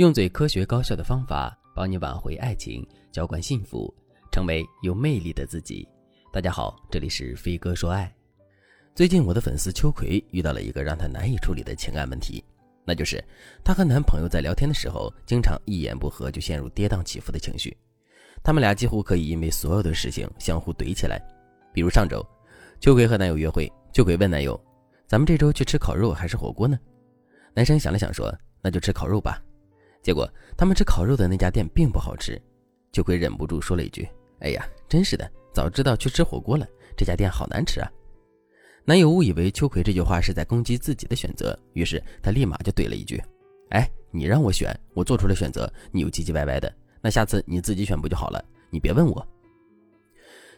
[0.00, 3.94] 用最科学高效的方法帮你挽回爱情，浇灌幸福，
[4.32, 5.86] 成为有魅力的自己。
[6.32, 8.10] 大家好，这里是飞哥说爱。
[8.94, 12.42] 最近我的粉丝秋葵遇到了一个让她难以处理的情感问题，
[12.82, 13.22] 那就是
[13.62, 17.76] 她和男朋友在聊天的时候，经常一言不合就陷入跌宕起伏的情绪。
[18.42, 21.20] 他们俩几乎可以因为所有的事情相互怼起来。
[21.74, 22.26] 比如上周，
[22.80, 24.58] 秋葵和男友约会，秋葵问男友
[25.06, 26.78] ：“咱们这周去吃烤肉还是火锅呢？”
[27.52, 29.38] 男生想了想说：“那就吃烤肉吧。”
[30.02, 32.40] 结果他们吃烤肉的那家店并不好吃，
[32.92, 34.08] 秋葵忍不住说了一句
[34.40, 37.90] ：“哎呀，真是的，早知道去吃火锅了，这家店好难吃啊！”
[38.84, 43.22] 男友误以为秋葵这句话是在攻击自己的选择，于是他立马就怼了一句
[43.70, 46.72] ：“哎，你让我选，我做出了选择，你又唧唧歪歪的，
[47.02, 48.42] 那下次你自己选不就好了？
[48.70, 49.24] 你别问我。”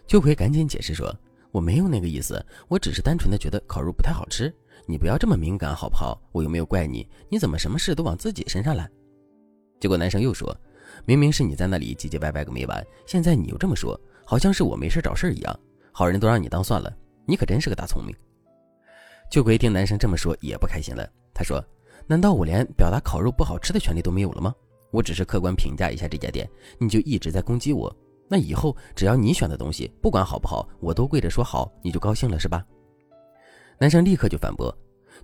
[0.06, 1.14] 秋葵赶紧解释说
[1.50, 4.54] ：“我没有那个意思，我只是单纯的觉得烤肉不太好吃，
[4.86, 6.22] 你不要这么敏感好不好？
[6.30, 8.88] 我又没有怪你，你怎么什么事都往自己身上揽？”
[9.82, 10.56] 结果男生又说
[11.04, 15.60] ：“明明是你在那里唧唧歪歪个没完，现在你又这么说，好像是我没事找事一样。
[15.90, 18.14] 好人都让你当算了，你可真是个大聪明。”
[19.28, 21.60] 秋葵听男生这么说也不开心了，他说
[22.06, 24.54] ：“难道我连表达烤肉不好吃的权利都没有了吗？
[24.92, 27.92] 我只是客观评价一下这家店，你就一直在攻击我。
[28.28, 32.64] 那以后只要你选的东西不管好不好，我都跪着说好，你就高兴了是吧？”
[33.80, 34.72] 男生立刻就反驳：“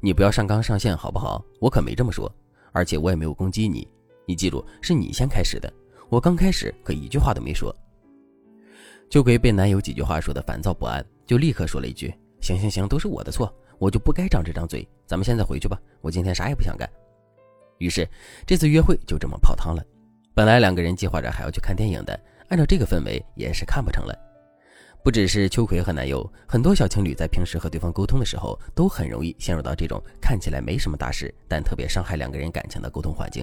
[0.02, 1.44] 你不要上纲上线好不好？
[1.60, 2.28] 我可没这么说，
[2.72, 3.86] 而且我也没有攻击你。”
[4.28, 5.72] 你记住，是你先开始的，
[6.10, 7.74] 我刚开始可一句话都没说。
[9.08, 14.86] 秋葵被男友几句话说的烦躁不安，就立刻说了一句：“行行行，都是我的错，我就不该张这张嘴。
[15.06, 16.86] 咱们现在回去吧，我今天啥也不想干。”
[17.78, 18.06] 于是
[18.46, 19.82] 这次约会就这么泡汤了。
[20.34, 24.14] 本来两个人计划着还要去看电影的，按照这个氛围也是看不成了。
[25.02, 33.42] 不只是秋葵和男友，很多小情侣在平时和对方沟通的时候，都很容易陷入到这种看起来没什么大事，但特别伤害两个人感情的沟通环境。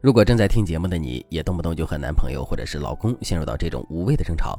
[0.00, 4.56] 如果正在听节目的你也动不动就和男朋友或者是老公陷入到这种无谓的争吵，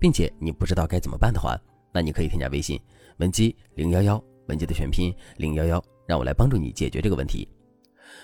[0.00, 1.56] 并且你不知道该怎么办的话，
[1.92, 2.80] 那你可以添加微信
[3.18, 7.48] 文姬零幺幺，文姬的全拼零幺幺，让我来帮助你解决这个问题。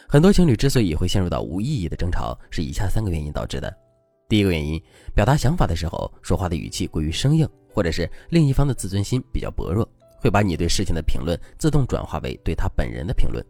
[0.08, 3.72] 很多情侣之所以会陷入到无意义的争吵，是以下三个原因导致的。
[4.28, 4.82] 第一个原因，
[5.14, 9.88] 表达想法的时候说话的语气过于生硬，或者是另一方的自尊心比较薄弱，
[10.18, 13.44] 会把你对事情的评论自动转化为对他本人的评论。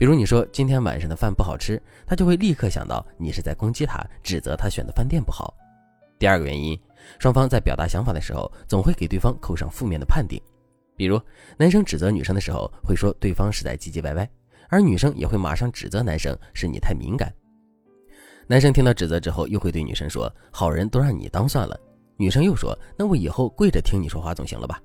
[0.00, 5.54] 比如你说今天晚上的饭不好吃，他就会立刻想到你是在攻击他，指责他选的饭店不好。
[6.18, 6.74] 第二个原因，
[7.18, 10.40] 双方在表达想法的时候，总会给对方扣上负面的判定。
[10.96, 11.20] 比如
[11.58, 14.26] 男生指责女生的时候，会说对方是在唧唧歪歪，
[14.70, 17.30] 而女生也会马上指责男生是你太敏感。
[18.46, 21.78] 男生听到指责之后，又会对女生说好人都让你当算了。
[22.16, 24.80] 女生又说那我以后跪着听你说话总行了吧？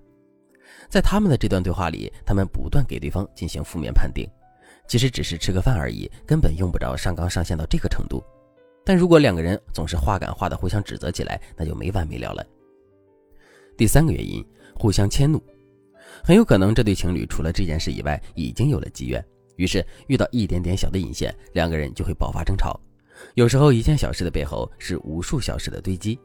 [0.90, 4.30] 在他们的这段对话里，他们不断给对方进行负面判定。
[4.88, 8.24] 其实只是吃个饭而已，根本用不着上纲上线到这个程度。
[8.84, 12.46] 但如果两个人总是话赶话的互相指责起来，那就没完没了了。
[13.76, 14.46] 第三个原因，
[14.76, 15.42] 互相迁怒，
[16.24, 19.26] 很有可能这对情侣除了这件事以外已经有了积怨，
[19.56, 22.80] 于是遇到一点点小的引线，两个人就会爆发争吵。
[23.34, 26.20] 有时候一件小事的背后是无数小事的堆积。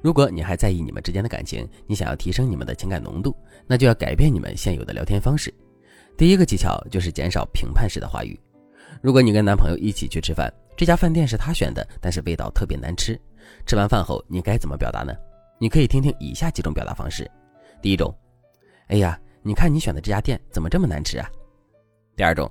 [0.00, 3.34] 如果你还在意你们之间的感情，你想要提升你们的情感浓度，
[3.66, 5.52] 那就要改变你们现有的聊天方式。
[6.16, 8.38] 第一个技巧就是减少评判式的话语。
[9.02, 13.20] 如果你跟男朋友一起去吃饭，这家饭店是他选的，但是味道特别难吃，
[13.66, 15.12] 吃完饭后你该怎么表达呢？
[15.58, 17.30] 你可以听听以下几种表达方式。
[17.82, 18.14] 第一种，
[18.88, 21.30] 哎呀，你看你选的这家店怎么这么难吃啊？
[22.16, 22.50] 第二种，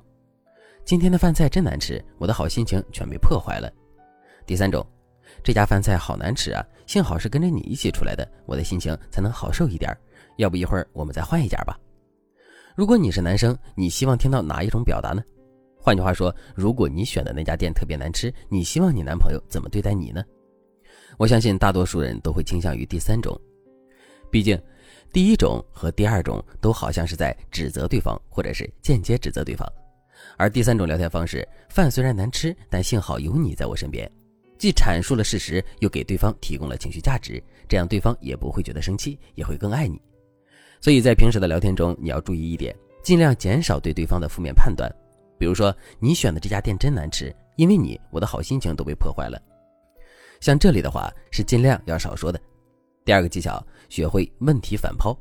[0.84, 3.72] 今天的饭菜真难吃，我的好心情全被破坏了。
[4.46, 4.86] 第三种，
[5.44, 9.92] 这家饭菜好难吃啊，幸好是跟着你一起出来的，我的心情才能好受一点。
[10.38, 11.76] 要不一会儿我们再换一家吧。
[12.76, 15.24] 如果你是男生，你希望听到哪一种表达呢？
[15.80, 20.22] 换句话说，如果你选的那家店特别难吃，你希望你男朋友怎么对待你呢？
[21.18, 23.40] 我相信大多数人都会倾向于第三种，
[24.30, 24.62] 毕竟
[25.14, 29.66] 第一种和第二种都好像是在指责对方，或者是间接指责对方，
[30.36, 34.12] 而第三种聊天方式，饭虽然难吃，但幸好有你在我身边，
[34.58, 39.98] 既阐述了事实，又给对方提供了情绪价值，这样对方也不会觉得生气，也会更爱你。
[40.86, 42.72] 所以在平时的聊天中，你要注意一点，
[43.02, 44.88] 尽量减少对对方的负面判断。
[45.36, 49.42] 比如说，你选的这家店真难吃，因为你，我的好心情都被破坏了。
[50.40, 52.40] 像这里的话是尽量要少说的。
[53.04, 55.12] 第二个技巧，学会问题反抛。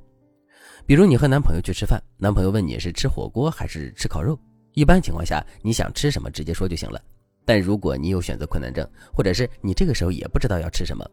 [0.85, 4.39] 比如你和男朋友去吃饭，男朋友问你是吃火锅还是吃烤肉，
[4.75, 7.01] 一般情况下你想吃什么直接说就行了。
[7.47, 11.11] 但如果你有选择困难症，或者是你这个时候也不知道要吃什么，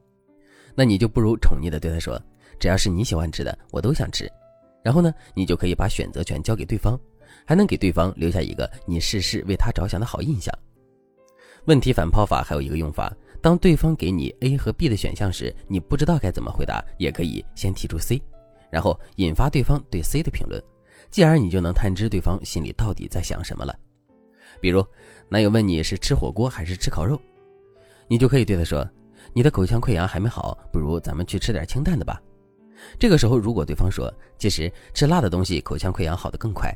[0.76, 2.22] 那你就不如宠溺的对他说
[2.60, 4.30] ：“只要是你喜欢吃的，我都想吃。”
[4.84, 7.00] 然后呢，你就可以把选择权交给对方，
[7.46, 10.54] 还能给对方留下一个你事事为他着想的好印象。
[11.66, 18.20] 问题反抛法还有一个用法，当对方给你 A 和 B 的选项时，你不知道该怎么回答，也可以先提出 C，
[18.72, 20.60] 然后引发对方对 C 的评论，
[21.12, 23.78] 继而你就能探知对方心里到底在想什么了。
[24.60, 24.84] 比如，
[25.30, 27.22] 男友问你是吃火锅还是吃烤肉，
[28.08, 28.88] 你就可以对他说
[29.32, 32.20] ：“你的口腔溃疡还没好，不如咱们去吃点清淡的吧。”
[33.00, 36.72] 这个时候，如果对方说：“其实吃辣的东西口腔溃疡好的更快”，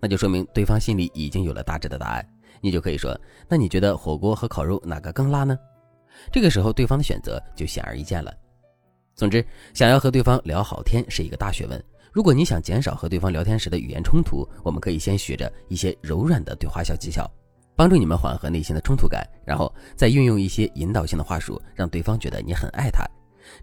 [0.00, 2.26] 那就说明对方心里已经有了大致的答案。
[2.60, 3.18] 你就可以说
[3.48, 5.56] ：“那你觉得火锅和烤肉哪个更辣呢？”
[6.32, 8.34] 这个时候，对方的选择就显而易见了。
[9.14, 9.44] 总之，
[9.74, 11.82] 想要和对方聊好天是一个大学问。
[12.12, 17.30] 如果你想减少和对方聊天时的语言冲突，我们可以先学着一些柔软的对话小技巧，
[17.76, 23.04] 帮助你们缓和内心的冲突感，然后再运用一些引导性的话术，让对方觉得你很爱他，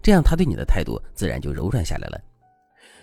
[0.02, 2.20] 这样他对你的态度自然就柔软下来了。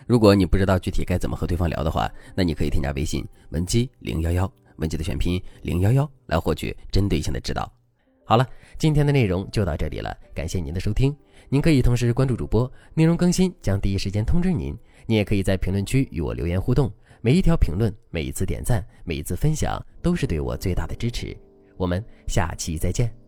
[0.06, 7.72] 如果你不知道具体该怎么和对方聊的话，那你可以添加微信文姬零幺幺，文姬的全拼零幺幺，来获取针对性的指导。
[8.26, 8.48] 好了，
[8.78, 11.16] 今天的内容就到这里了，感谢您的收听。
[11.50, 14.78] 您可以同时关注主播，内容更新将第一时间通知您。
[15.06, 16.92] 你也可以在评论区与我留言互动，
[17.22, 21.36] 每一条评论、每一次点赞、每一次分享，都是对我最大的支持。
[21.78, 23.23] 我们下期再见。